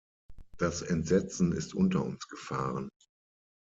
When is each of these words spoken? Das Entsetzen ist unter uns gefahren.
Das 0.57 0.81
Entsetzen 0.81 1.51
ist 1.51 1.75
unter 1.75 2.03
uns 2.03 2.27
gefahren. 2.27 2.89